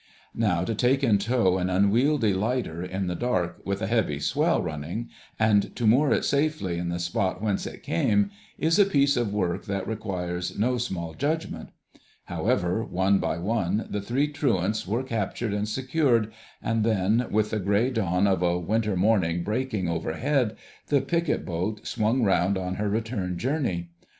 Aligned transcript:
Now 0.33 0.63
to 0.63 0.73
take 0.73 1.03
in 1.03 1.19
tow 1.19 1.59
an 1.59 1.69
unwieldy 1.69 2.33
lighter 2.33 2.81
in 2.83 3.05
the 3.05 3.13
dark 3.13 3.61
with 3.67 3.83
a 3.83 3.85
heavy 3.85 4.17
swell 4.19 4.59
running, 4.59 5.09
and 5.37 5.75
to 5.75 5.85
moor 5.85 6.11
it 6.11 6.25
safely 6.25 6.79
in 6.79 6.89
the 6.89 6.97
spot 6.97 7.39
whence 7.39 7.67
it 7.67 7.83
came, 7.83 8.31
is 8.57 8.79
a 8.79 8.85
piece 8.85 9.15
of 9.15 9.31
work 9.31 9.65
that 9.65 9.87
requires 9.87 10.57
no 10.57 10.79
small 10.79 11.13
judgment. 11.13 11.69
However, 12.25 12.83
one 12.83 13.19
by 13.19 13.37
one, 13.37 13.85
the 13.91 14.01
three 14.01 14.27
truants 14.27 14.87
were 14.87 15.03
captured 15.03 15.53
and 15.53 15.69
secured, 15.69 16.33
and 16.63 16.83
then, 16.83 17.27
with 17.29 17.51
the 17.51 17.59
grey 17.59 17.91
dawn 17.91 18.25
of 18.25 18.41
a 18.41 18.57
winter 18.57 18.95
morning 18.95 19.43
breaking 19.43 19.87
overhead, 19.87 20.55
the 20.87 21.01
picket 21.01 21.45
boat 21.45 21.85
swung 21.85 22.23
round 22.23 22.57
on 22.57 22.77
her 22.81 22.89
return 22.89 23.37
journey. 23.37 23.89